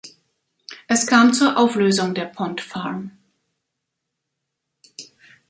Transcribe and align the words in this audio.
Es 0.87 1.05
kam 1.05 1.31
zur 1.31 1.59
Auflösung 1.59 2.15
der 2.15 2.25
„Pond 2.25 2.59
Farm“. 2.59 3.11